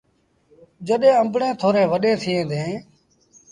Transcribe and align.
جڏهيݩ 0.87 1.17
آݩبڙيٚن 1.21 1.57
ٿوريٚݩ 1.61 1.89
وڏيݩ 1.91 2.19
ٿئيٚݩ 2.21 2.49
ديٚݩ۔ 2.49 2.79